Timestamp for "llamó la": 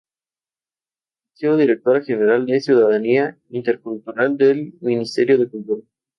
2.01-2.39